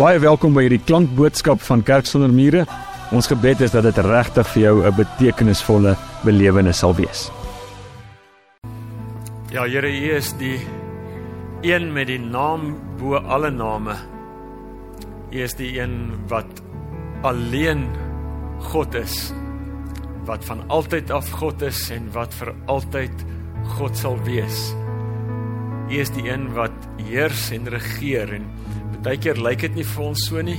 [0.00, 2.62] Baie welkom by hierdie klankboodskap van Kerk sonder mure.
[3.12, 5.92] Ons gebed is dat dit regtig vir jou 'n betekenisvolle
[6.24, 7.28] belewenis sal wees.
[9.52, 10.56] Ja, Here, U is die
[11.60, 13.94] een met die naam bo alle name.
[15.32, 16.62] U is die een wat
[17.22, 17.84] alleen
[18.72, 19.34] God is,
[20.24, 23.12] wat van altyd af God is en wat vir altyd
[23.76, 24.74] God sal wees.
[25.90, 28.48] U is die een wat heers en regeer en
[29.00, 30.58] Partykeer lyk dit nie vir ons so nie.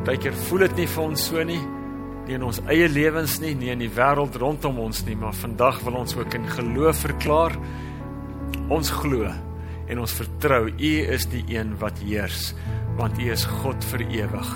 [0.00, 1.60] Partykeer voel dit nie vir ons so nie.
[2.24, 5.78] Nie in ons eie lewens nie, nie in die wêreld rondom ons nie, maar vandag
[5.86, 7.54] wil ons ook in geloof verklaar.
[8.74, 9.30] Ons glo
[9.84, 12.54] en ons vertrou U is die een wat heers,
[12.98, 14.52] want U is God vir ewig,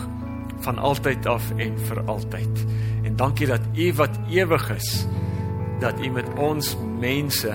[0.67, 2.63] van altyd af en vir altyd.
[3.07, 4.93] En dankie dat U wat ewig is,
[5.85, 7.53] dat U met ons mense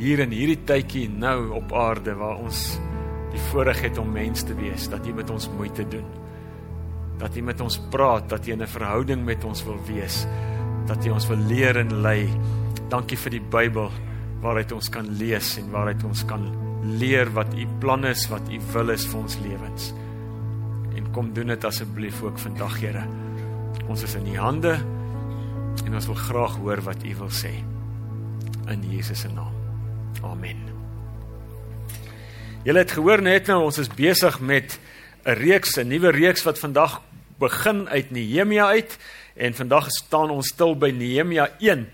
[0.00, 2.70] hier in hierdie tydjie nou op aarde waar ons
[3.30, 6.06] die voorreg het om mens te wees, dat jy met ons moeite doen.
[7.20, 10.26] Dat jy met ons praat, dat jy in 'n verhouding met ons wil wees,
[10.86, 12.28] dat jy ons wil leer en lei.
[12.88, 13.90] Dankie vir die Bybel
[14.40, 16.40] waaruit ons kan lees en waaruit ons kan
[16.82, 19.92] leer wat u plan is, wat u wil is vir ons lewens.
[20.96, 23.04] En kom doen dit asseblief ook vandag, Here.
[23.88, 24.78] Ons is in u hande
[25.86, 27.54] en ons wil graag hoor wat u wil sê.
[28.70, 29.54] In Jesus se naam.
[30.22, 30.79] Amen.
[32.60, 34.78] Julle het gehoor net nou ons is besig met
[35.24, 37.00] 'n reeks, 'n nuwe reeks wat vandag
[37.38, 38.98] begin uit Nehemia uit
[39.36, 41.88] en vandag staan ons stil by Nehemia 1.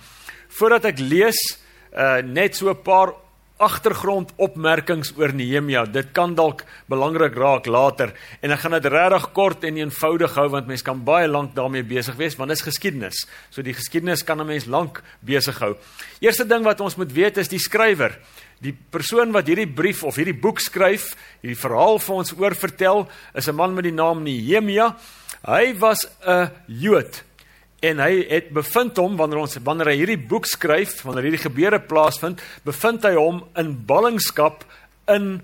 [0.49, 1.59] Voordat ek lees,
[1.95, 3.15] uh net so 'n paar
[3.63, 5.87] agtergrondopmerkings oor Nehemia.
[5.89, 8.13] Dit kan dalk belangrik raak later
[8.45, 11.87] en ek gaan dit regtig kort en eenvoudig hou want mense kan baie lank daarmee
[11.87, 13.25] besig wees want dit is geskiedenis.
[13.51, 15.77] So die geskiedenis kan 'n mens lank besig hou.
[16.21, 18.19] Eerste ding wat ons moet weet is die skrywer.
[18.61, 23.49] Die persoon wat hierdie brief of hierdie boek skryf, hierdie verhaal vir ons oorvertel, is
[23.49, 24.97] 'n man met die naam Nehemia.
[25.45, 27.23] Hy was 'n Jood
[27.85, 31.81] en hy het bevind hom wanneer ons wanneer hy hierdie boek skryf, wanneer hierdie gebeure
[31.85, 34.65] plaasvind, bevind hy hom in ballingskap
[35.13, 35.41] in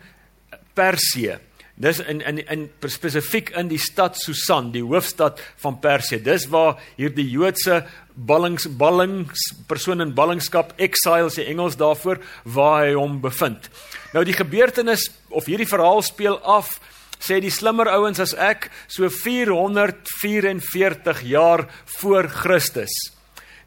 [0.76, 1.38] Persië.
[1.82, 6.20] Dis in in in spesifiek in die stad Susan, die hoofstad van Persië.
[6.22, 7.82] Dis waar hierdie Joodse
[8.15, 13.70] ballings ballings persoon in ballingskap exile se Engels daarvoor waar hy hom bevind.
[14.12, 16.78] Nou die gebeurtenis of hierdie verhaal speel af
[17.22, 21.69] sê die slimmer ouens as ek so 444 jaar
[21.99, 22.91] voor Christus.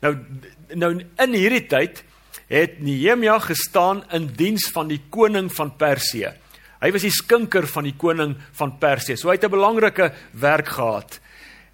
[0.04, 0.16] Nou
[0.76, 2.04] nou in hierdie tyd
[2.50, 6.30] het Nehemia gestaan in diens van die koning van Persië.
[6.82, 9.16] Hy was die skinker van die koning van Persië.
[9.18, 11.20] So hy het 'n belangrike werk gehad.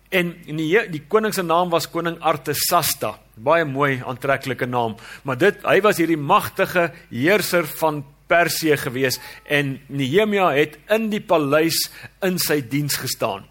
[0.09, 3.19] En die die koning se naam was koning Artasasta.
[3.35, 9.19] Baie mooi aantreklike naam, maar dit hy was hierdie magtige heerser van Persië gewees
[9.51, 11.89] en Nehemia het in die paleis
[12.23, 13.43] in sy diens gestaan.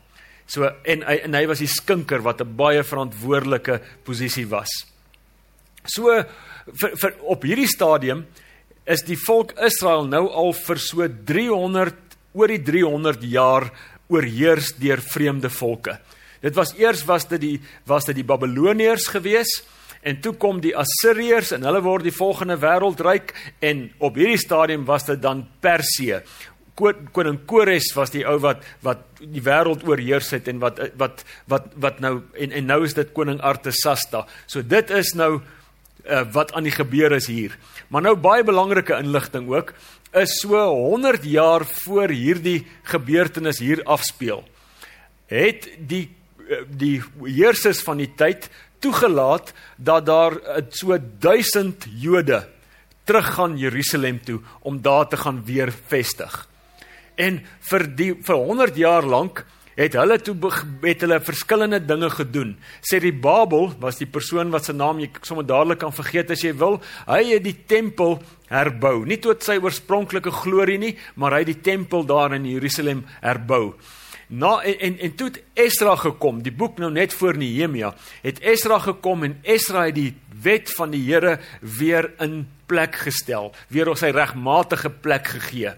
[0.50, 4.70] So en hy en hy was die skinker wat 'n baie verantwoordelike posisie was.
[5.84, 6.08] So
[6.80, 8.26] vir, vir op hierdie stadium
[8.86, 11.94] is die volk Israel nou al vir so 300
[12.34, 13.70] oor die 300 jaar
[14.10, 15.98] oorheers deur vreemde volke.
[16.42, 19.62] Dit was eers was dit die was dit die Babiloniërs gewees
[20.00, 23.34] en toe kom die Assiriërs en hulle word die volgende wêreldryk
[23.64, 26.22] en op hierdie stadium was dit dan Persië.
[26.80, 31.66] Koning Kores was die ou wat wat die wêreld oorheers het en wat wat wat
[31.76, 34.24] wat nou en en nou is dit koning Artasasta.
[34.46, 35.42] So dit is nou
[36.08, 37.56] uh, wat aan die gebeur is hier.
[37.88, 39.74] Maar nou baie belangrike inligting ook
[40.16, 44.42] is so 100 jaar voor hierdie gebeurtenis hier afspeel.
[45.30, 46.08] Het die
[46.48, 46.96] uh, die
[47.28, 48.48] heersers van die tyd
[48.80, 52.42] toegelaat dat daar uh, so 1000 Jode
[53.04, 56.48] teruggaan Jerusalem toe om daar te gaan weer vestig.
[57.16, 57.40] En
[57.70, 59.44] vir die vir 100 jaar lank
[59.80, 60.34] het hulle toe
[60.82, 62.56] het hulle verskillende dinge gedoen.
[62.84, 66.44] Sê die Babel was die persoon wat se naam jy sommer dadelik kan vergeet as
[66.44, 66.80] jy wil.
[67.08, 68.18] Hy het die tempel
[68.50, 73.04] herbou, nie tot sy oorspronklike glorie nie, maar hy het die tempel daar in Jerusalem
[73.22, 73.74] herbou.
[74.30, 78.38] Na en en, en toe het Esdra gekom, die boek nou net voor Nehemia, het
[78.46, 80.12] Esdra gekom en Esdra het die
[80.42, 85.74] wet van die Here weer in plek gestel, weer op sy regmatige plek gegee.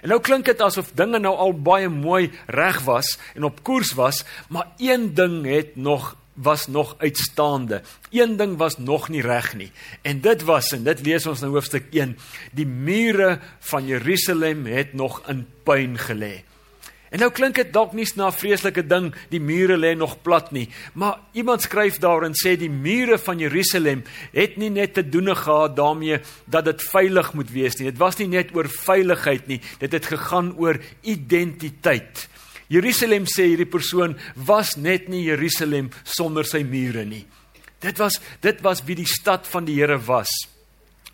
[0.00, 3.90] En nou klink dit asof dinge nou al baie mooi reg was en op koers
[3.98, 7.82] was, maar een ding het nog was nog uitstaande.
[8.10, 9.72] Een ding was nog nie reg nie.
[10.02, 12.14] En dit was en dit lees ons in hoofstuk 1,
[12.56, 13.40] die mure
[13.72, 16.40] van Jerusalem het nog in puin gelê.
[17.10, 20.52] En nou klink dit dalk nie na 'n vreeslike ding, die mure lê nog plat
[20.52, 25.34] nie, maar iemand skryf daarin sê die mure van Jerusalem het nie net te doen
[25.36, 27.90] gehad daarmee dat dit veilig moet wees nie.
[27.90, 32.28] Dit was nie net oor veiligheid nie, dit het gegaan oor identiteit.
[32.68, 37.26] Jerusalem sê hierdie persoon was net nie Jerusalem sonder sy mure nie.
[37.80, 40.30] Dit was dit was wie die stad van die Here was.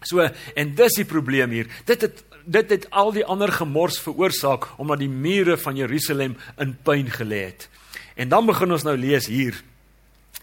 [0.05, 1.71] So en dis die probleem hier.
[1.89, 6.77] Dit het dit het al die ander gemors veroorsaak omdat die mure van Jerusalem in
[6.83, 7.69] puin gelê het.
[8.15, 9.59] En dan begin ons nou lees hier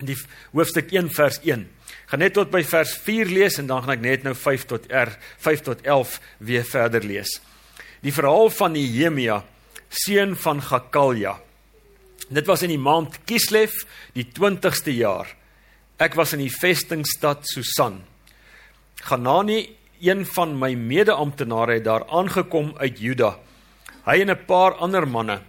[0.01, 0.17] in die
[0.51, 1.65] hoofstuk 1 vers 1.
[2.11, 4.87] Gaan net tot by vers 4 lees en dan gaan ek net nou 5 tot
[4.91, 7.39] R 5 tot 11 weer verder lees.
[8.03, 9.39] Die verhaal van Nehemia,
[9.89, 11.37] seun van Gakalja.
[12.33, 13.73] Dit was in die maand Kislev,
[14.15, 15.29] die 20ste jaar.
[16.01, 18.01] Ek was in die vestingstad Susan.
[19.07, 19.61] Hanani
[20.03, 23.37] een van my mede-amptenare het daar aangekom uit Juda.
[24.05, 25.41] Hy en 'n paar ander manne.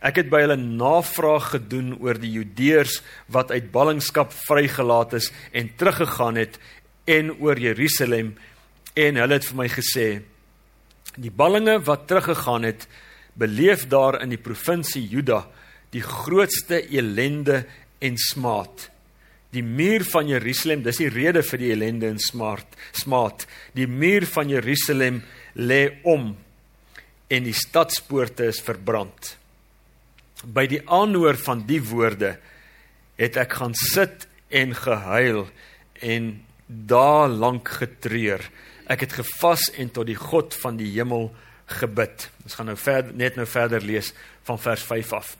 [0.00, 5.70] Ek het by hulle navraag gedoen oor die Judeërs wat uit ballingskap vrygelaat is en
[5.76, 6.58] teruggegaan het
[7.04, 8.36] en oor Jerusalem
[8.94, 10.22] en hulle het vir my gesê
[11.16, 12.86] die ballinge wat teruggegaan het
[13.34, 15.46] beleef daar in die provinsie Juda
[15.90, 17.64] die grootste elende
[17.98, 18.90] en smaad.
[19.50, 23.46] Die muur van Jerusalem, dis die rede vir die ellende en smaad, smaad.
[23.74, 25.24] Die muur van Jerusalem
[25.58, 26.36] lê om
[27.30, 29.34] en die stadspoorte is verbrand.
[30.46, 32.36] By die aanhoor van die woorde
[33.20, 35.44] het ek gaan sit en gehuil
[36.00, 36.32] en
[36.66, 38.42] daar lank getreur.
[38.90, 41.28] Ek het gevas en tot die God van die hemel
[41.70, 42.28] gebid.
[42.46, 44.14] Ons gaan nou verder net nou verder lees
[44.46, 45.34] van vers 5 af.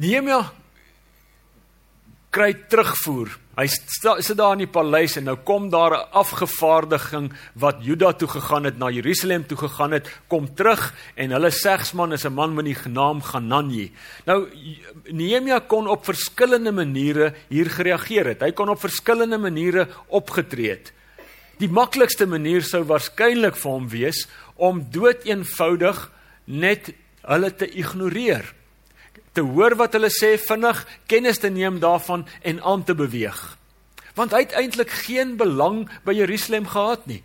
[0.00, 0.42] Nehemia
[2.30, 3.32] kry terugvoer.
[3.58, 8.28] Hy sit daar in die paleis en nou kom daar 'n afgevaardiging wat Juda toe
[8.28, 12.54] gegaan het, na Jerusalem toe gegaan het, kom terug en hulle segsman is 'n man
[12.54, 13.92] met die naam Ganani.
[14.26, 14.48] Nou
[15.10, 18.40] Nehemia kon op verskillende maniere hier gereageer het.
[18.40, 20.92] Hy kon op verskillende maniere opgetree het.
[21.58, 26.10] Die maklikste manier sou waarskynlik vir hom wees om doeteenvoudig
[26.44, 26.92] net
[27.22, 28.54] hulle te ignoreer
[29.32, 33.40] te hoor wat hulle sê vinnig, kennis te neem daarvan en aan te beweeg.
[34.14, 37.22] Want hy het eintlik geen belang by Jerusalem gehad nie.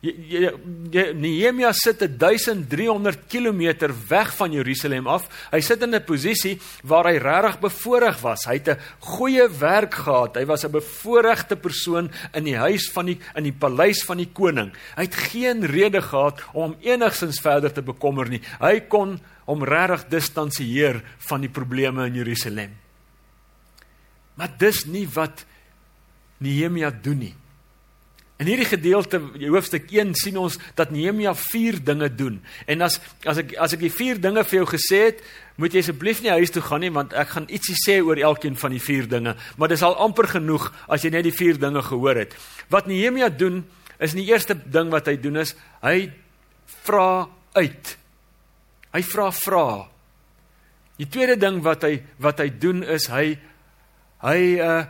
[0.00, 5.26] Nehemia sit 1300 km weg van Jerusalem af.
[5.52, 8.46] Hy sit in 'n posisie waar hy regtig bevoordeel was.
[8.46, 10.36] Hy het 'n goeie werk gehad.
[10.36, 14.30] Hy was 'n bevoordeelde persoon in die huis van die in die paleis van die
[14.32, 14.72] koning.
[14.96, 18.40] Hy het geen rede gehad om enigsins verder te bekommer nie.
[18.58, 22.74] Hy kon hom regtig distansieer van die probleme in Jerusalem.
[24.34, 25.44] Maar dis nie wat
[26.40, 27.34] Nehemia doen nie.
[28.40, 32.38] In hierdie gedeelte, hoofstuk 1 sien ons dat Nehemia 4 dinge doen.
[32.64, 32.96] En as
[33.28, 35.20] as ek as ek die 4 dinge vir jou gesê het,
[35.60, 38.56] moet jy asseblief nie huis toe gaan nie want ek gaan ietsie sê oor elkeen
[38.56, 41.84] van die 4 dinge, maar dis al amper genoeg as jy net die 4 dinge
[41.84, 42.32] gehoor het.
[42.72, 43.60] Wat Nehemia doen,
[44.00, 45.52] is die eerste ding wat hy doen is
[45.84, 46.08] hy
[46.86, 47.28] vra
[47.60, 47.96] uit.
[48.94, 49.66] Hy vra vra.
[51.00, 53.34] Die tweede ding wat hy wat hy doen is hy
[54.24, 54.82] hy uh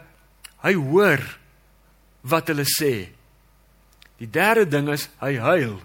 [0.61, 1.23] hy hoor
[2.29, 3.09] wat hulle sê.
[4.21, 5.79] Die derde ding is hy huil.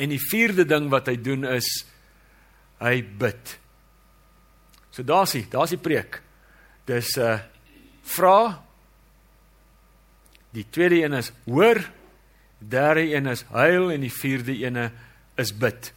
[0.00, 1.68] En die vierde ding wat hy doen is
[2.80, 3.56] hy bid.
[4.94, 6.20] So daar's hy, daar's die preek.
[6.88, 7.36] Dis uh,
[8.14, 8.38] vra.
[10.54, 11.82] Die tweede een is hoor.
[12.64, 14.80] Derde een is huil en die vierde een
[15.36, 15.90] is bid.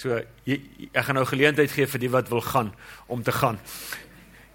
[0.00, 0.16] So
[0.48, 0.56] jy,
[0.94, 2.72] ek gaan nou geleentheid gee vir die wat wil gaan
[3.12, 3.58] om te gaan.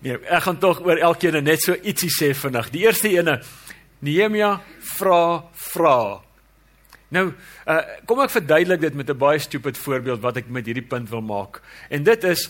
[0.02, 2.72] Nee, ek gaan tog oor elkeen net so ietsie sê vinnig.
[2.74, 3.38] Die eerste ene
[4.06, 4.56] Nehemia
[4.98, 5.98] vra vra.
[7.14, 7.78] Nou, uh,
[8.10, 11.22] kom ek verduidelik dit met 'n baie stupid voorbeeld wat ek met hierdie punt wil
[11.22, 11.62] maak.
[11.90, 12.50] En dit is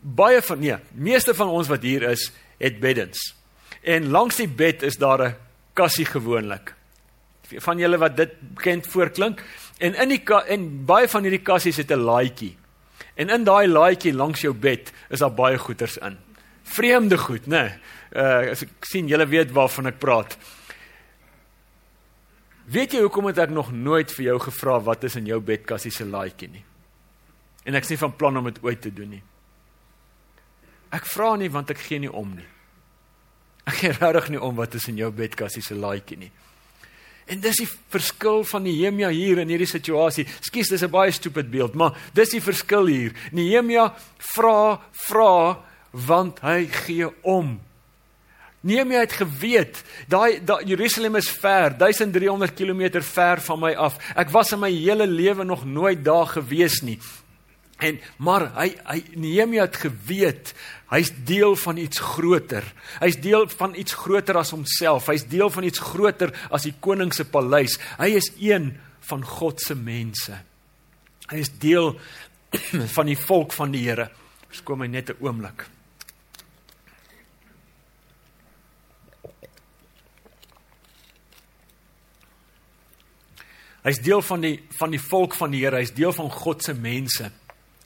[0.00, 3.34] baie van nee, meeste van ons wat hier is, het beddens.
[3.82, 5.36] En langs die bed is daar 'n
[5.72, 6.74] kassie gewoonlik.
[7.58, 9.42] Van julle wat dit bekend voorklink,
[9.78, 12.56] En in die en baie van hierdie kassies het 'n laaitjie.
[13.14, 16.18] En in daai laaitjie langs jou bed is daar baie goeders in.
[16.62, 17.62] Vreemde goed, né?
[17.62, 17.72] Nee.
[18.14, 20.36] Uh as ek sien julle weet waarvan ek praat.
[22.64, 25.90] Weet jy hoekom het ek nog nooit vir jou gevra wat is in jou bedkassie
[25.90, 26.64] se laaitjie nie?
[27.64, 29.22] En ek sê van plan om dit ooit te doen nie.
[30.94, 32.48] Ek vra nie want ek gee nie om nie.
[33.64, 36.30] Ek gee regtig nie om wat is in jou bedkassie se laaitjie nie.
[37.26, 40.26] En dis die verskil van Nehemia hier in hierdie situasie.
[40.44, 43.12] Skus, dis 'n baie stupid beeld, maar dis die verskil hier.
[43.32, 45.58] Nehemia vra, vra
[45.90, 47.60] want hy gee om.
[48.60, 53.98] Nehemia het geweet, daai daai Jerusalem is ver, 1300 km ver van my af.
[54.16, 56.98] Ek was in my hele lewe nog nooit daar gewees nie.
[57.82, 60.54] En maar hy hy Nehemia het geweet
[60.92, 62.66] hy's deel van iets groter.
[63.02, 65.08] Hy's deel van iets groter as homself.
[65.10, 67.80] Hy's deel van iets groter as die koning se paleis.
[67.98, 68.76] Hy is een
[69.08, 70.38] van God se mense.
[71.30, 71.96] Hy is deel
[72.96, 74.10] van die volk van die Here.
[74.54, 75.66] Skom my net 'n oomblik.
[83.84, 85.76] Hy's deel van die van die volk van die Here.
[85.76, 87.32] Hy's deel van God se mense.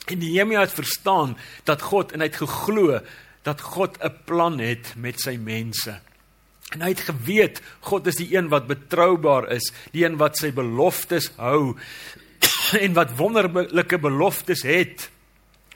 [0.09, 1.37] En Nehemia het verstaan
[1.69, 3.01] dat God en hy het geglo
[3.45, 6.01] dat God 'n plan het met sy mense.
[6.69, 10.53] En hy het geweet God is die een wat betroubaar is, die een wat sy
[10.53, 11.77] beloftes hou
[12.85, 15.11] en wat wonderlike beloftes het.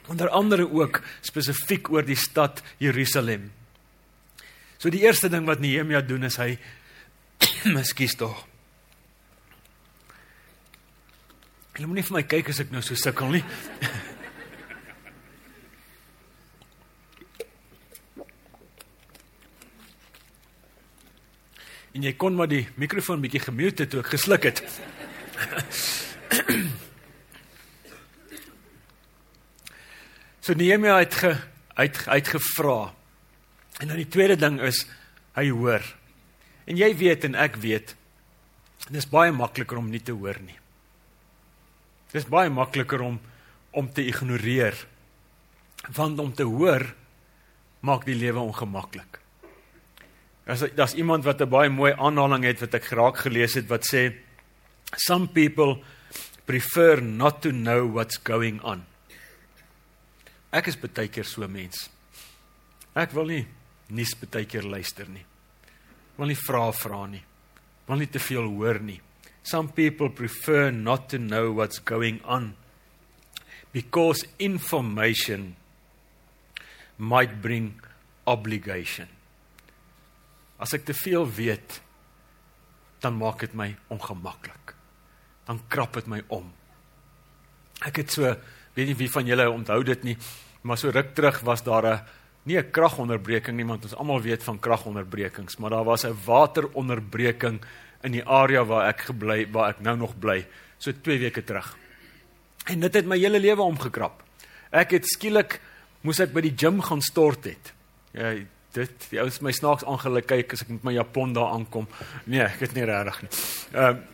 [0.07, 3.51] Onder andere ook spesifiek oor die stad Jerusalem.
[4.77, 6.57] So die eerste ding wat Nehemia doen is hy
[7.75, 8.45] Miskien tog.
[11.73, 13.43] Jy moenie vir my kyk as ek nou so sukkel nie.
[21.93, 24.57] en jy kon maar die mikrofoon bietjie gemute toe ek gesluk het.
[30.43, 31.31] so Nehemia het ge
[31.73, 32.93] uit uitgevra.
[33.81, 34.85] En dan die tweede ding is
[35.37, 35.81] hy hoor.
[36.65, 37.95] En jy weet en ek weet
[38.91, 40.57] dis baie makliker om nie te hoor nie.
[42.11, 43.19] Dis baie makliker om
[43.73, 44.75] om te ignoreer.
[45.97, 46.85] Want om te hoor
[47.81, 49.22] maak die lewe ongemaklik.
[50.45, 53.83] As daar's iemand wat 'n baie mooi aanhaling het wat ek geraak gelees het wat
[53.85, 54.13] sê
[54.97, 55.81] some people
[56.45, 58.85] prefer not to know what's going on.
[60.51, 61.89] Ek is baie keer so mens.
[62.95, 63.47] Ek wil nie
[63.89, 65.25] nuus baie keer luister nie.
[66.17, 67.23] Wil nie vra vra nie.
[67.87, 69.01] Wil nie te veel hoor nie.
[69.43, 72.55] Some people prefer not to know what's going on
[73.73, 75.55] because information
[76.97, 77.73] might bring
[78.25, 79.07] obligation.
[80.63, 81.81] As ek te veel weet,
[83.03, 84.75] dan maak dit my ongemaklik.
[85.43, 86.47] Dan krap dit my om.
[87.83, 88.29] Ek het so,
[88.77, 90.17] weet nie wie van julle onthou dit nie,
[90.63, 91.99] maar so ruk terug was daar 'n
[92.45, 97.61] nie 'n kragonderbreking nie, want ons almal weet van kragonderbrekings, maar daar was 'n wateronderbreking
[98.03, 100.45] in die area waar ek gebly waar ek nou nog bly,
[100.77, 101.77] so 2 weke terug.
[102.65, 104.23] En dit het my hele lewe omgekrap.
[104.71, 105.59] Ek het skielik
[106.01, 107.73] moes ek by die gim gaan stort het.
[108.11, 108.33] Ja,
[108.73, 111.87] dit die ouens my snaaks aangelik kyk as ek met my japon daar aankom.
[112.25, 113.31] Nee, ek het nie regtig nie.
[113.73, 114.09] Ehm uh,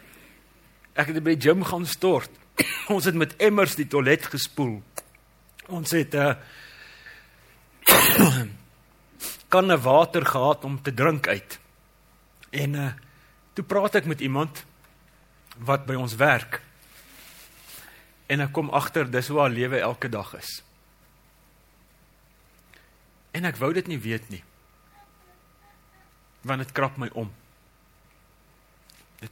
[0.99, 2.31] ek het by die gym gaan stort.
[2.93, 4.81] Ons het met emmers die toilet gespoel.
[5.71, 6.35] Ons het 'n uh,
[9.53, 11.59] kanne water gehad om te drink uit.
[12.51, 12.91] En uh
[13.53, 14.63] toe praat ek met iemand
[15.57, 16.61] wat by ons werk.
[18.31, 20.63] En ek kom agter dis hoe haar lewe elke dag is.
[23.31, 24.43] En ek wou dit nie weet nie
[26.41, 27.27] want dit krap my om.
[29.19, 29.31] Dit,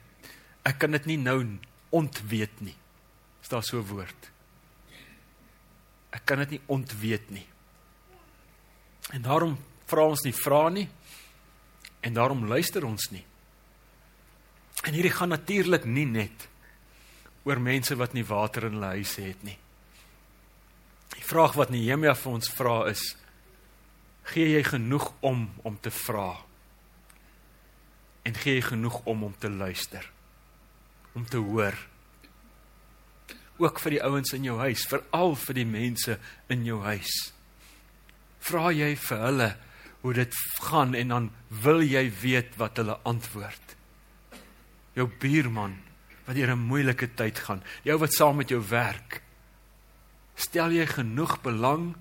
[0.67, 1.37] ek kan dit nie nou
[1.95, 2.75] ontweet nie.
[3.41, 4.31] Is daar so 'n woord?
[6.11, 7.47] Ek kan dit nie ontweet nie.
[9.13, 10.89] En daarom vra ons nie vra nie
[12.01, 13.25] en daarom luister ons nie.
[14.83, 16.47] En hierdie gaan natuurlik nie net
[17.43, 19.57] oor mense wat nie water in hulle huise het nie.
[21.15, 23.15] Die vraag wat Nehemia vir ons vra is:
[24.27, 26.47] Gee jy genoeg om om te vra?
[28.27, 30.03] en gee jy genoeg om om te luister?
[31.15, 31.77] Om te hoor?
[33.57, 36.17] Ook vir die ouens in jou huis veral vir die mense
[36.53, 37.13] in jou huis.
[38.43, 39.49] Vra jy vir hulle
[40.03, 41.29] hoe dit gaan en dan
[41.63, 43.75] wil jy weet wat hulle antwoord.
[44.97, 45.79] Jou buurman
[46.27, 47.63] wat deur 'n moeilike tyd gaan.
[47.83, 49.21] Jou wat saam met jou werk.
[50.35, 51.95] Stel jy genoeg belang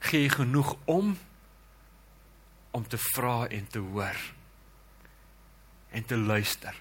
[0.00, 1.16] gee jy genoeg om
[2.76, 4.18] om te vra en te hoor
[5.96, 6.76] en te luister.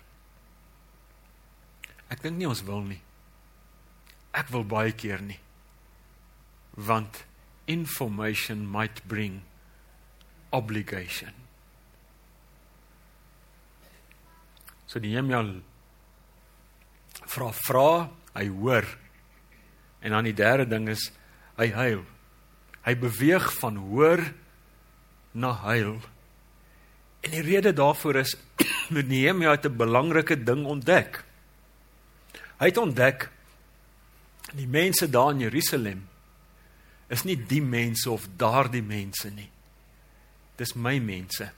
[2.12, 3.00] Ek dink nie ons wil nie.
[4.36, 5.40] Ek wil baie keer nie.
[6.76, 7.24] Want
[7.72, 9.40] information might bring
[10.54, 11.32] obligation.
[14.86, 15.58] So die Hemel
[17.26, 17.90] vra vra,
[18.36, 18.86] hy hoor.
[20.06, 21.08] En dan die derde ding is
[21.58, 22.04] hy huil.
[22.86, 24.22] Hy beweeg van hoor
[25.34, 25.98] na huil.
[27.26, 28.36] En die rede daarvoor is
[28.94, 31.24] Nehemia het 'n belangrike ding ontdek.
[32.60, 33.30] Hy het ontdek
[34.54, 36.08] die mense daar in Jerusalem
[37.08, 39.50] is nie die mense of daardie mense nie.
[40.58, 41.52] Dis my mense.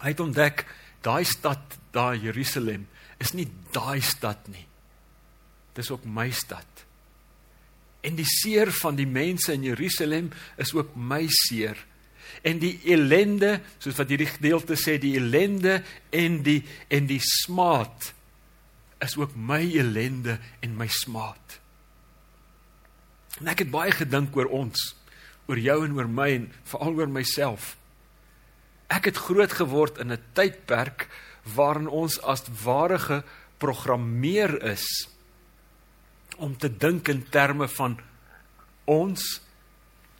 [0.00, 0.64] Hy het ontdek
[1.04, 2.88] daai stad, daai Jerusalem
[3.18, 4.66] is nie daai stad nie.
[5.76, 6.84] Dis ook my stad.
[8.00, 11.76] En die seer van die mense in Jerusalem is ook my seer.
[12.42, 15.80] En die ellende, soos wat hierdie gedeelte sê, die ellende
[16.14, 18.12] en die en die smaad
[19.04, 21.58] is ook my ellende en my smaad.
[23.40, 24.80] En ek het baie gedink oor ons,
[25.48, 27.74] oor jou en oor my en veral oor myself.
[28.90, 31.08] Ek het groot geword in 'n tydperk
[31.54, 35.09] waarin ons as ware geprogrammeer is
[36.40, 37.98] om te dink in terme van
[38.90, 39.26] ons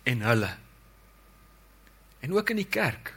[0.08, 0.50] en hulle.
[2.20, 3.14] En ook in die kerk.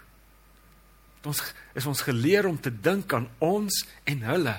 [1.24, 1.42] Ons
[1.76, 4.56] is ons geleer om te dink aan ons en hulle.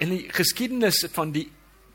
[0.00, 1.46] En die geskiedenis van die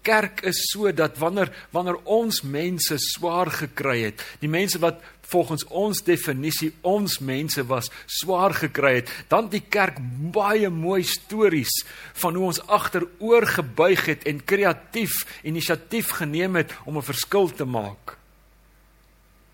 [0.05, 5.65] kerk is so dat wanneer wanneer ons mense swaar gekry het, die mense wat volgens
[5.73, 9.97] ons definisie ons mense was, swaar gekry het, dan die kerk
[10.35, 11.73] baie mooi stories
[12.21, 17.65] van hoe ons agteroor gebuig het en kreatief inisiatief geneem het om 'n verskil te
[17.65, 18.17] maak.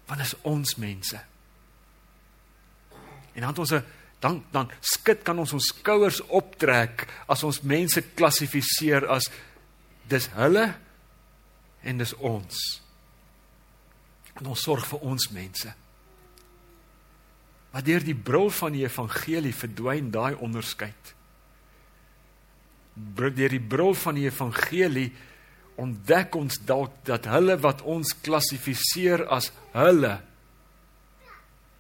[0.08, 1.20] Want is ons mense.
[3.34, 3.84] En dan ons 'n
[4.20, 9.30] dan dan skit kan ons ons skouers optrek as ons mense klassifiseer as
[10.12, 10.66] dis hulle
[11.82, 12.60] en dis ons.
[14.40, 15.74] En ons sorg vir ons mense.
[17.72, 21.14] Maar deur die bril van die evangelie verdwyn daai onderskeid.
[22.96, 25.10] Deur die bril van die evangelie
[25.82, 30.18] ontdek ons dalk dat hulle wat ons klassifiseer as hulle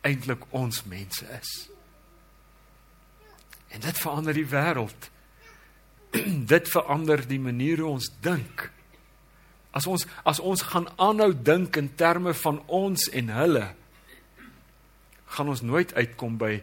[0.07, 1.51] eintlik ons mense is.
[3.71, 5.11] En dit verander die wêreld.
[6.53, 8.67] dit verander die manier hoe ons dink.
[9.71, 13.67] As ons as ons gaan aanhou dink in terme van ons en hulle,
[15.31, 16.57] gaan ons nooit uitkom by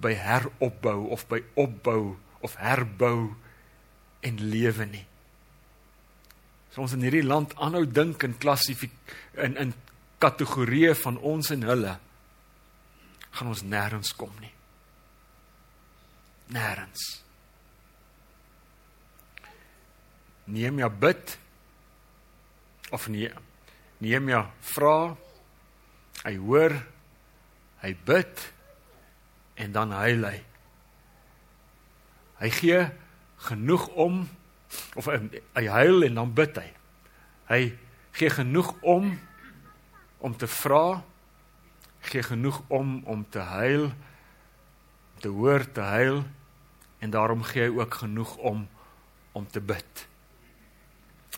[0.00, 3.34] by heropbou of by opbou of herbou
[4.24, 5.04] en lewe nie.
[6.72, 8.94] As ons in hierdie land aanhou dink in klassifik
[9.36, 9.76] in in
[10.18, 11.94] kategorieë van ons en hulle,
[13.36, 14.54] gaan ons nêrens kom nie.
[16.56, 17.27] Nêrens.
[20.48, 21.36] Nehemia bid
[22.90, 23.30] of nee
[24.00, 25.16] Nehemia vra
[26.24, 26.74] hy hoor
[27.82, 28.44] hy bid
[29.58, 30.38] en dan huil hy.
[32.38, 32.80] Hy gee
[33.48, 34.22] genoeg om
[34.98, 36.68] of hy huil en dan bid hy.
[37.50, 37.62] Hy
[38.18, 39.12] gee genoeg om
[40.18, 41.00] om te vra
[42.08, 43.90] gee genoeg om om te huil
[45.22, 46.22] te hoor te huil
[46.98, 48.68] en daarom gee hy ook genoeg om
[49.32, 50.07] om te bid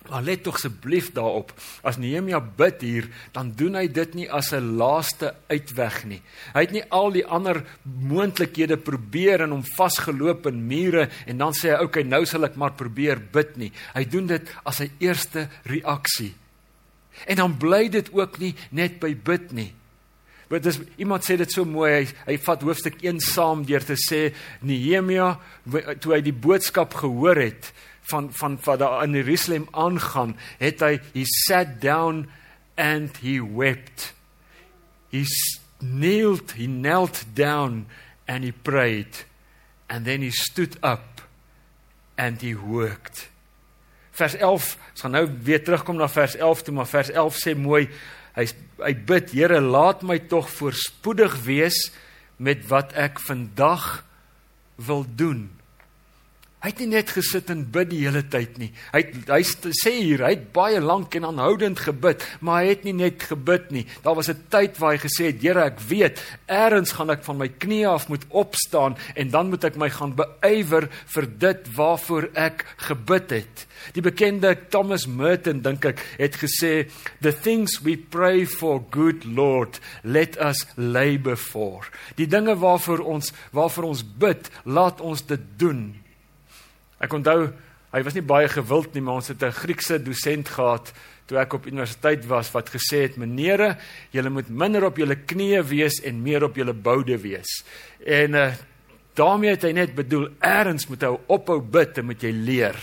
[0.09, 1.53] Maar let tog asseblief daarop,
[1.85, 6.23] as Nehemia bid hier, dan doen hy dit nie as 'n laaste uitweg nie.
[6.55, 11.53] Hy het nie al die ander moontlikhede probeer en hom vasgeloop in mure en dan
[11.53, 14.77] sê hy, "Oké, okay, nou sal ek maar probeer bid nie." Hy doen dit as
[14.77, 16.35] sy eerste reaksie.
[17.27, 19.75] En dan bly dit ook nie net by bid nie.
[20.49, 23.95] Want dis iemand sê dit so mooi, hy, hy vat hoofstuk 1 saam deur te
[23.95, 24.35] sê
[24.67, 25.39] Nehemia
[26.01, 27.73] toe hy die boodskap gehoor het,
[28.11, 32.27] van van wat daar in Jerusalem aangaan, het hy he sat down
[32.77, 34.13] and he wept.
[35.11, 35.25] He
[35.81, 37.87] kneeled, he knelt down
[38.27, 39.25] and he prayed
[39.89, 41.21] and then he stood up
[42.17, 43.29] and he worked.
[44.11, 47.55] Vers 11, ons gaan nou weer terugkom na vers 11 toe, maar vers 11 sê
[47.57, 47.87] mooi,
[48.37, 48.47] hy
[48.81, 51.91] hy bid, Here, laat my tog voorspoedig wees
[52.41, 54.03] met wat ek vandag
[54.81, 55.49] wil doen.
[56.61, 58.69] Hy het nie net gesit en bid die hele tyd nie.
[58.93, 62.93] Hy hy sê hier, hy het baie lank en aanhoudend gebid, maar hy het nie
[62.99, 63.87] net gebid nie.
[64.05, 67.39] Daar was 'n tyd waar hy gesê het, Here, ek weet, eers gaan ek van
[67.39, 72.29] my knieë af moet opstaan en dan moet ek my gaan beywer vir dit waarvoor
[72.35, 73.67] ek gebid het.
[73.95, 76.91] Die bekende Thomas Merton dink ek het gesê,
[77.23, 83.33] "The things we pray for, good Lord, let us labour for." Die dinge waarvoor ons
[83.53, 86.10] waarvoor ons bid, laat ons dit doen.
[87.01, 87.51] Ek onthou
[87.91, 90.93] hy was nie baie gewild nie, maar ons het 'n Griekse dosent gehad
[91.27, 93.77] toe ek op universiteit was wat gesê het: "Menere,
[94.11, 97.65] julle moet minder op julle knieë wees en meer op julle boude wees."
[98.07, 98.53] En uh
[99.15, 102.77] daarmee het hy net bedoel, eers moet jy ophou bid en moet jy leer.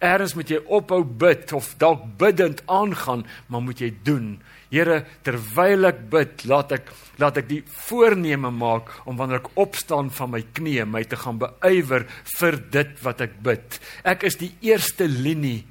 [0.00, 4.42] Eers moet jy ophou bid of dalk bidend aangaan, maar moet jy doen.
[4.68, 10.10] Here, terwyl ek bid, laat ek laat ek die voorneme maak om wanneer ek opstaan
[10.14, 12.04] van my knieë my te gaan beywer
[12.36, 13.78] vir dit wat ek bid.
[14.06, 15.64] Ek is die eerste linie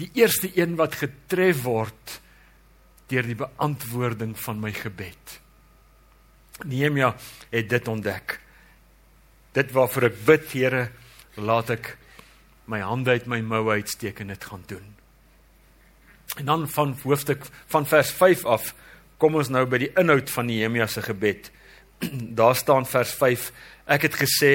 [0.00, 2.18] die eerste een wat getref word
[3.10, 5.38] deur die beantwoording van my gebed.
[6.64, 7.12] Nehemia
[7.52, 8.38] het dit ontdek.
[9.54, 10.82] Dit waarvoor ek bid, Here,
[11.36, 11.92] laat ek
[12.70, 14.93] my hande uit my moue uitsteek en dit gaan doen.
[16.36, 18.74] En dan van hoofstuk van vers 5 af
[19.16, 21.50] kom ons nou by die inhoud van Nehemia se gebed.
[22.40, 23.50] Daar staan vers 5:
[23.86, 24.52] Ek het gesê: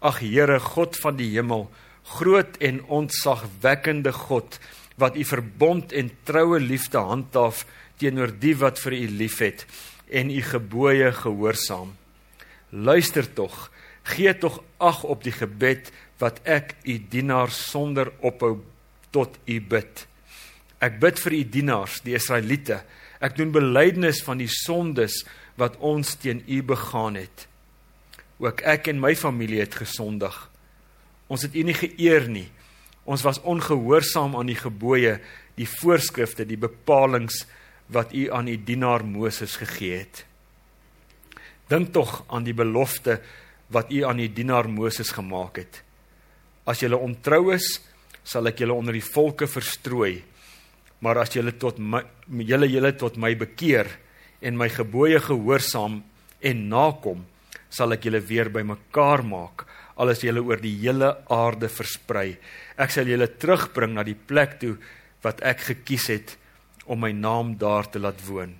[0.00, 1.68] Ag Here, God van die hemel,
[2.16, 4.58] groot en ontzagwekkende God,
[4.96, 7.64] wat u verbond en troue liefde handhaaf
[8.00, 9.64] teenoor die wat vir u liefhet
[10.10, 11.94] en u gebooie gehoorsaam.
[12.70, 13.70] Luister tog,
[14.06, 18.58] gee tog ag op die gebed wat ek u dienaar sonder ophou
[19.10, 20.06] tot u bid.
[20.86, 22.82] Ek bid vir u dienaars, die Israeliete.
[23.18, 25.22] Ek doen belydenis van die sondes
[25.58, 27.46] wat ons teen u begaan het.
[28.38, 30.34] Ook ek en my familie het gesondig.
[31.32, 32.46] Ons het u nie geëer nie.
[33.08, 35.16] Ons was ongehoorsaam aan die gebooie,
[35.56, 37.46] die voorskrifte, die bepalinge
[37.90, 40.24] wat u aan u dienaar Moses gegee het.
[41.70, 43.20] Dink tog aan die belofte
[43.74, 45.82] wat u aan u dienaar Moses gemaak het.
[46.66, 47.78] As julle ontrou is,
[48.26, 50.18] sal ek julle onder die volke verstrooi.
[51.00, 52.02] Maar as julle tot my
[52.46, 53.88] julle julle tot my bekeer
[54.40, 56.00] en my gebooie gehoorsaam
[56.40, 57.24] en nakom,
[57.70, 62.36] sal ek julle weer bymekaar maak, alles julle oor die hele aarde versprei.
[62.76, 64.76] Ek sal julle terugbring na die plek toe
[65.24, 66.36] wat ek gekies het
[66.86, 68.54] om my naam daar te laat woon.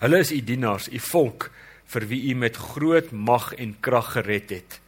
[0.00, 1.50] Hulle is u dienaars, u volk
[1.92, 4.78] vir wie u met groot mag en krag gered het.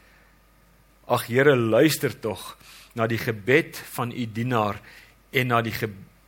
[1.06, 2.56] Ag Here, luister tog
[2.96, 4.80] na die gebed van u dienaar
[5.32, 5.74] en na die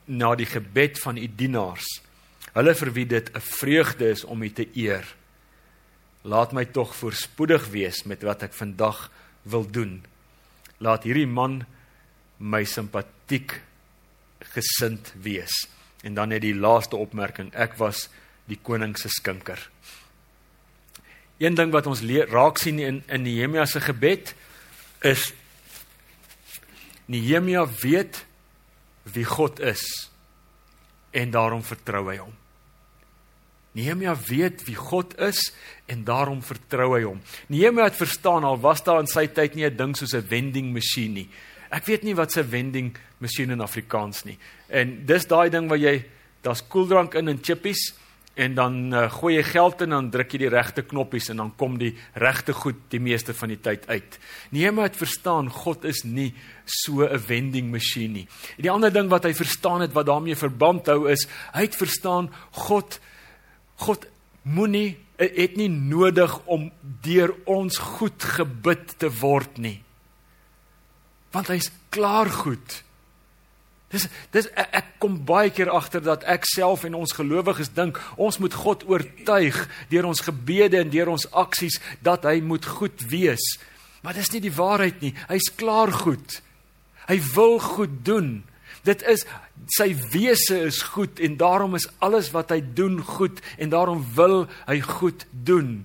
[0.05, 1.87] na die gebed van u dienaars.
[2.53, 5.05] Hulle vir wie dit 'n vreugde is om u te eer.
[6.23, 9.11] Laat my tog voorspoedig wees met wat ek vandag
[9.43, 10.05] wil doen.
[10.79, 11.67] Laat hierdie man
[12.38, 13.61] my simpatiek
[14.38, 15.69] gesind wees.
[16.03, 18.09] En dan net die laaste opmerking, ek was
[18.45, 19.71] die koning se skinker.
[21.38, 24.35] Een ding wat ons raak sien in in Nehemia se gebed
[25.01, 25.33] is
[27.07, 28.25] Nehemia weet
[29.12, 30.11] wie God is
[31.12, 32.33] en daarom vertrou hy hom.
[33.75, 35.49] Nehemia weet wie God is
[35.90, 37.21] en daarom vertrou hy hom.
[37.51, 40.73] Nehemia het verstaan al was daar in sy tyd nie 'n ding soos 'n vending
[40.73, 41.29] masjien nie.
[41.71, 44.38] Ek weet nie wat 'n vending masjien in Afrikaans nie.
[44.69, 46.05] En dis daai ding waar jy
[46.43, 47.95] daar's koeldrank in en chippies
[48.35, 51.42] en dan uh, gooi jy geld in en dan druk jy die regte knoppies en
[51.42, 54.18] dan kom die regte goed die meeste van die tyd uit.
[54.51, 56.33] Nehemia het verstaan God is nie
[56.64, 58.27] so 'n vending masjien nie.
[58.59, 62.31] Die ander ding wat hy verstaan het wat daarmee verband hou is hy het verstaan
[62.51, 63.01] God
[63.77, 64.07] God
[64.42, 69.83] moenie het nie nodig om deur ons goed gebid te word nie.
[71.31, 72.83] Want hy's klaar goed.
[73.94, 78.00] Dis dis ek, ek kom baie keer agter dat ek self en ons gelowiges dink
[78.18, 79.61] ons moet God oortuig
[79.92, 83.44] deur ons gebede en deur ons aksies dat hy moet goed wees.
[84.02, 85.14] Maar dis nie die waarheid nie.
[85.30, 86.40] Hy's klaar goed.
[87.09, 88.42] Hy wil goed doen.
[88.85, 89.24] Dit is
[89.78, 94.44] sy wese is goed en daarom is alles wat hy doen goed en daarom wil
[94.66, 95.85] hy goed doen.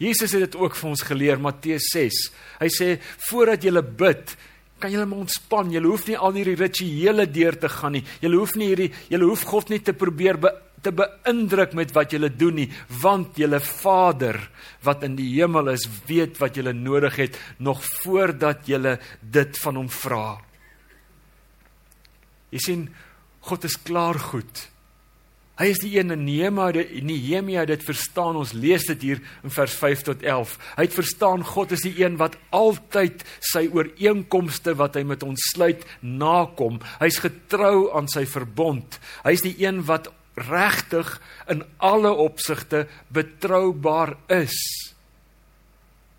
[0.00, 2.22] Jesus het dit ook vir ons geleer Matteus 6.
[2.62, 2.88] Hy sê
[3.28, 4.36] voordat jy bid,
[4.82, 5.70] kan julle maar ontspan.
[5.72, 8.04] Julle hoef nie al hierdie rituele deur te gaan nie.
[8.22, 10.50] Julle hoef nie hierdie julle hoef God nie te probeer be,
[10.82, 12.68] te beïndruk met wat julle doen nie,
[13.02, 14.40] want julle Vader
[14.82, 19.78] wat in die hemel is, weet wat julle nodig het nog voordat julle dit van
[19.78, 20.26] hom vra.
[22.52, 22.82] Jy sien,
[23.46, 24.66] God is klaar goed.
[25.62, 26.72] Hy is die een in Nehemia,
[27.06, 28.34] Nehemia dit verstaan.
[28.40, 30.56] Ons lees dit hier in vers 5 tot 11.
[30.74, 33.22] Hy het verstaan God is die een wat altyd
[33.52, 36.80] sy ooreenkomste wat hy met ons sluit nakom.
[36.98, 38.98] Hy's getrou aan sy verbond.
[39.22, 41.14] Hy's die een wat regtig
[41.46, 44.58] in alle opsigte betroubaar is.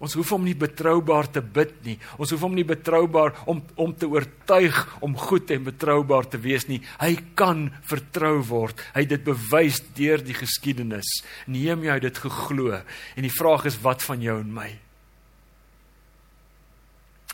[0.04, 1.96] Ons hoef hom nie betroubaar te bid nie.
[2.20, 6.68] Ons hoef hom nie betroubaar om om te oortuig om goed en betroubaar te wees
[6.68, 6.82] nie.
[7.00, 8.82] Hy kan vertrou word.
[8.98, 11.22] Hy het dit bewys deur die geskiedenis.
[11.48, 12.82] Neem jy dit geglo?
[13.16, 14.70] En die vraag is wat van jou en my?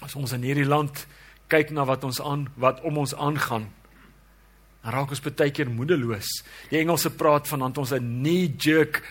[0.05, 1.07] As ons in hierdie land
[1.49, 3.65] kyk na wat ons aan wat om ons aangaan,
[4.79, 6.29] Raak ons baie keer moedeloos.
[6.71, 9.03] Die Engelse praat van dan ons 'n knee jerk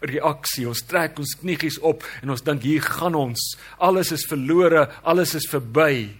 [0.00, 0.68] reaksie.
[0.68, 3.56] Ons trek ons kniegies op en ons dink hier gaan ons.
[3.78, 6.16] Alles is verlore, alles is verby.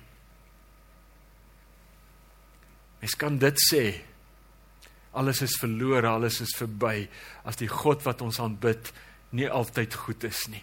[3.01, 4.01] Mens kan dit sê.
[5.13, 7.09] Alles is verlore, alles is verby
[7.45, 8.93] as die God wat ons aanbid
[9.33, 10.63] nie altyd goed is nie.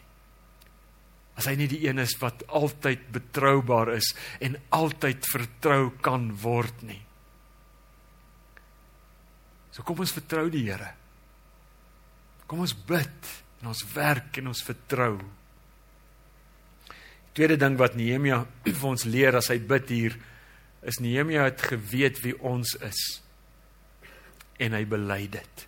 [1.35, 6.83] As hy nie die een is wat altyd betroubaar is en altyd vertrou kan word
[6.83, 6.99] nie.
[9.71, 10.91] So kom ons vertrou die Here.
[12.47, 13.31] Kom ons bid
[13.61, 15.15] en ons werk en ons vertrou.
[17.31, 20.17] Tweede ding wat Nehemia vir ons leer as hy bid hier
[20.81, 23.21] is Nehemia het geweet wie ons is
[24.61, 25.67] en hy bely dit.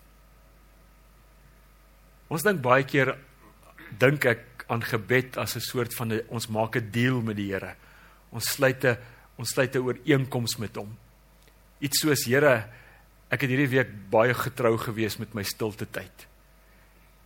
[2.34, 3.14] Ons dink baie keer
[4.02, 7.52] dink ek aan gebed as 'n soort van 'n ons maak 'n deal met die
[7.52, 7.76] Here.
[8.32, 8.98] Ons sluit 'n
[9.38, 10.98] ons sluit 'n ooreenkoms met hom.
[11.80, 12.70] Iets soos Here,
[13.34, 16.28] ek het hierdie week baie getrou gewees met my stilte tyd.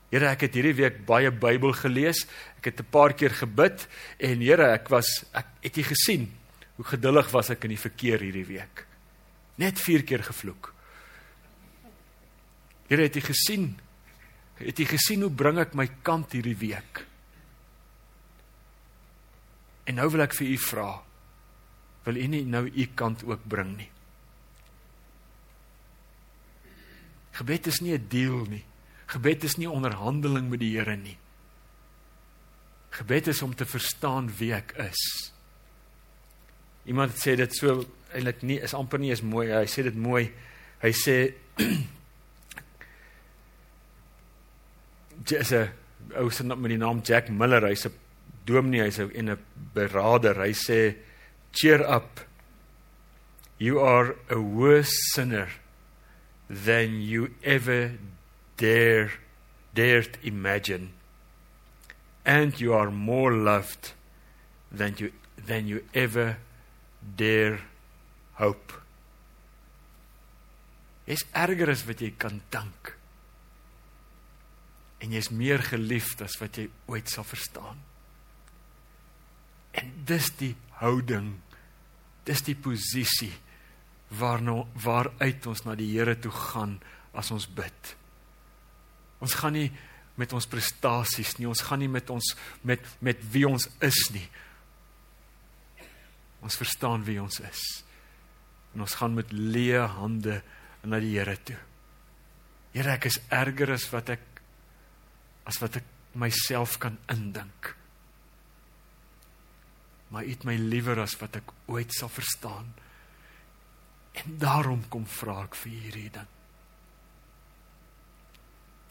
[0.08, 2.24] Here, ek het hierdie week baie Bybel gelees.
[2.58, 3.88] Ek het 'n paar keer gebid
[4.20, 6.32] en Here, ek was ek het jy gesien
[6.78, 8.86] hoe geduldig was ek in die verkeer hierdie week.
[9.58, 10.74] Net 4 keer gevloek.
[12.88, 13.80] Here, het jy gesien?
[14.56, 17.06] Het jy gesien hoe bring ek my kant hierdie week?
[19.86, 21.04] En nou wil ek vir u vra,
[22.06, 23.90] wil u nie nou u kant ook bring nie?
[27.38, 28.66] Gebed is nie 'n deal nie.
[29.08, 31.18] Gebed is nie onderhandeling met die Here nie.
[32.90, 35.32] Gebed is om te verstaan wie ek is.
[36.86, 39.52] Iemand sê dit so eintlik nie is amper nie is mooi.
[39.52, 40.34] Hy sê dit mooi.
[40.82, 41.34] Hy sê
[45.28, 45.70] Jy's 'n
[46.16, 47.68] ou se met die naam Jack Miller.
[47.68, 47.94] Hy's 'n
[48.46, 49.38] dominee, hy's 'n 'n
[49.74, 50.42] beraader.
[50.42, 50.96] Hy sê
[51.52, 52.26] cheer up.
[53.60, 55.50] You are a worse sinner
[56.50, 57.92] than you ever
[58.58, 59.12] dare
[59.74, 60.94] dared imagine.
[62.26, 63.94] And you are more loved
[64.72, 65.12] than you
[65.46, 66.38] than you ever
[67.16, 67.60] dare
[68.34, 68.74] hope.
[71.06, 72.98] Is erger as wat jy kan dink
[74.98, 77.78] en jy's meer geliefd as wat jy ooit sal verstaan.
[79.78, 81.36] En dis die houding
[82.28, 83.32] dis die posisie
[84.10, 86.78] waarna waaruit ons na die Here toe gaan
[87.18, 87.96] as ons bid.
[89.24, 89.70] Ons gaan nie
[90.18, 92.34] met ons prestasies nie, ons gaan nie met ons
[92.66, 94.26] met met wie ons is nie.
[96.42, 97.64] Ons verstaan wie ons is.
[98.74, 100.42] En ons gaan met leë hande
[100.88, 101.58] na die Here toe.
[102.74, 104.26] Here, ek is erger as wat ek
[105.48, 105.86] as wat ek
[106.18, 107.74] myself kan indink.
[110.12, 112.70] Maar U het my liewer as wat ek ooit sal verstaan.
[114.18, 116.30] En daarom kom vra ek vir hierdie ding.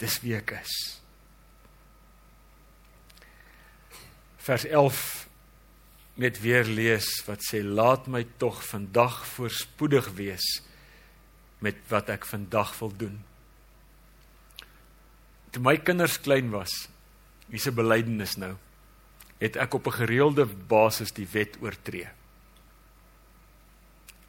[0.01, 0.75] Dis wie ek is.
[4.47, 5.01] Vers 11
[6.17, 10.47] met weer lees wat sê laat my tog vandag voorspoedig wees
[11.65, 13.17] met wat ek vandag wil doen.
[15.53, 16.89] Toe my kinders klein was,
[17.49, 18.57] hier's 'n belydenis nou,
[19.41, 22.09] het ek op 'n gereelde basis die wet oortree.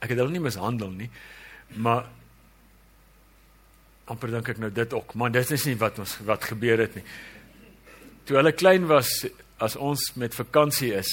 [0.02, 1.10] Ek het hulle nie mishandel nie,
[1.82, 2.06] maar
[4.08, 6.96] amper dink ek nou dit ook, maar dit is nie wat ons wat gebeur het
[6.96, 7.04] nie.
[8.28, 9.10] Toe hulle klein was,
[9.64, 11.12] as ons met vakansie is,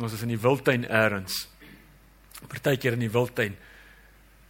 [0.00, 1.46] ons is in die wildtuin eers.
[2.50, 3.56] Partykeer in die wildtuin,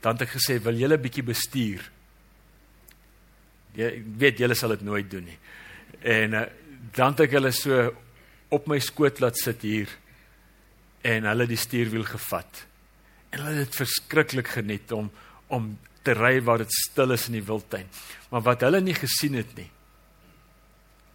[0.00, 1.90] dan het ek gesê, "Wil julle bietjie bestuur?"
[3.74, 5.38] Jy weet julle sal dit nooit doen nie.
[6.02, 6.46] En uh,
[6.94, 7.94] dan het ek hulle so
[8.50, 9.88] op my skoot laat sit hier
[11.02, 12.66] en hulle die stuurwiel gevat.
[13.30, 15.10] En hulle het verskriklik geniet om
[15.50, 15.72] om
[16.06, 17.88] te ry waar dit stil is in die wildtuin.
[18.30, 19.68] Maar wat hulle nie gesien het nie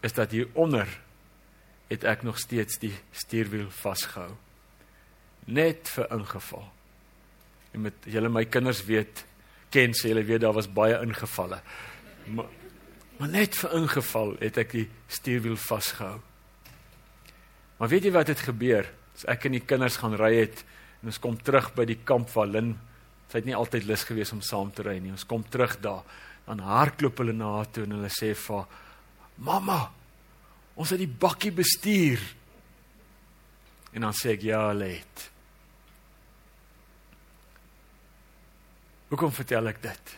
[0.06, 0.86] is dat hier onder
[1.90, 4.36] het ek nog steeds die stuurwiel vasgehou.
[5.50, 6.68] Net vir ingeval.
[7.74, 9.24] En met julle my kinders weet
[9.74, 11.62] ken sê julle weet daar was baie ingevalle.
[12.26, 12.54] Maar
[13.16, 16.18] maar net vir ingeval het ek die stuurwiel vasgehou.
[17.80, 18.90] Maar weet jy wat het gebeur?
[19.16, 20.66] As ek en die kinders gaan ry het
[21.06, 22.72] En ons kom terug by die kamp waar Lin,
[23.30, 25.12] sy het nie altyd lus gewees om saam te ry nie.
[25.14, 26.00] Ons kom terug daar,
[26.48, 28.64] dan hardloop hulle na haar toe en hulle sê vir
[29.46, 29.78] mamma,
[30.74, 32.24] ons het die bakkie bestuur.
[33.94, 35.28] En dan sê ek ja, let.
[39.12, 40.16] Hoekom vertel ek dit?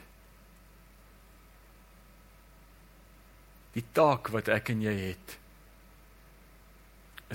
[3.76, 5.36] Die taak wat ek en jy het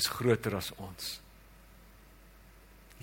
[0.01, 1.19] is groter as ons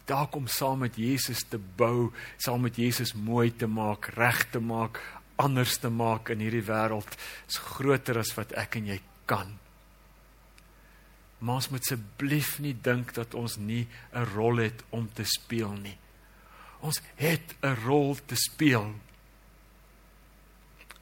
[0.09, 2.09] dalk om saam met Jesus te bou,
[2.41, 4.99] saam met Jesus mooi te maak, reg te maak,
[5.39, 7.15] anders te maak in hierdie wêreld
[7.47, 9.53] is groter as wat ek en jy kan.
[11.39, 15.71] Maar ons moet asseblief nie dink dat ons nie 'n rol het om te speel
[15.71, 15.97] nie.
[16.81, 18.95] Ons het 'n rol te speel.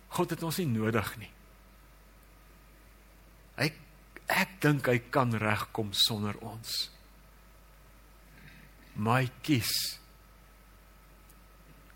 [0.09, 1.31] God het ons nie nodig nie.
[3.57, 3.71] Hy
[4.27, 6.96] ek dink hy kan regkom sonder ons
[8.97, 9.71] my kies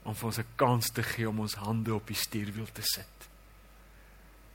[0.04, 3.22] om vir ons 'n kans te gee om ons hande op die stuurwiel te sit.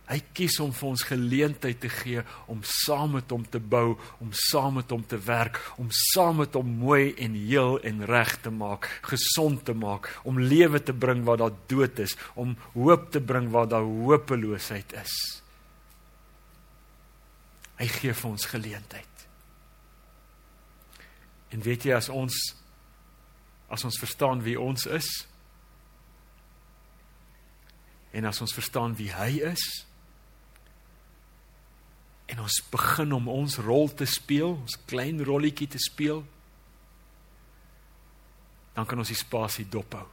[0.07, 4.31] Hy kies om vir ons geleentheid te gee om saam met hom te bou, om
[4.33, 8.51] saam met hom te werk, om saam met hom mooi en heel en reg te
[8.51, 13.21] maak, gesond te maak, om lewe te bring waar daar dood is, om hoop te
[13.21, 15.43] bring waar daar hopeloosheid is.
[17.77, 19.16] Hy gee vir ons geleentheid.
[21.55, 22.37] En weet jy as ons
[23.67, 25.09] as ons verstaan wie ons is
[28.15, 29.65] en as ons verstaan wie hy is
[32.31, 36.25] en ons begin om ons rol te speel, ons klein rolletjie te speel,
[38.75, 40.05] dan kan ons die spasie dophou.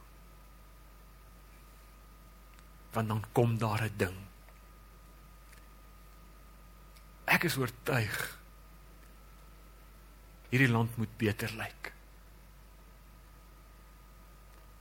[2.94, 4.16] Want dan kom daar 'n ding.
[7.26, 8.38] Ek is oortuig
[10.52, 11.92] hierdie land moet beter lyk.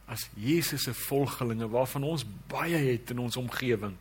[0.05, 3.95] As Jesus se volgelinge waarvan ons baie het in ons omgewing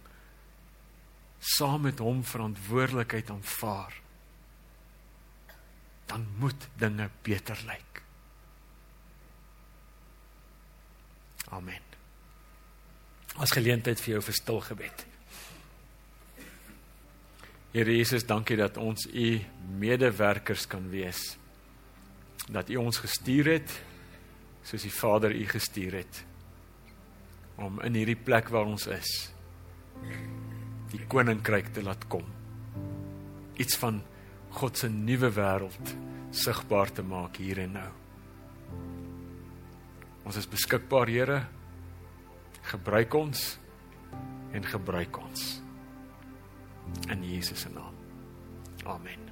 [1.42, 4.02] saam met hom verantwoordelikheid aanvaar
[6.12, 8.02] dan moet dinge beter lyk.
[11.48, 11.80] Amen.
[13.40, 15.04] As geleentheid vir jou vir stil gebed.
[17.72, 19.28] Here Jesus, dankie dat ons u
[19.80, 21.32] medewerkers kan wees.
[22.48, 23.74] Dat u ons gestuur het
[24.62, 26.24] soos die Vader u gestuur het
[27.62, 29.10] om in hierdie plek waar ons is
[30.92, 32.26] die koninkryk te laat kom.
[33.60, 34.02] Iets van
[34.58, 35.94] God se nuwe wêreld
[36.32, 37.90] sigbaar te maak hier en nou.
[40.28, 41.40] Ons is beskikbaar, Here.
[42.72, 43.58] Gebruik ons
[44.52, 45.60] en gebruik ons.
[47.10, 47.96] In Jesus se naam.
[48.86, 49.31] Amen.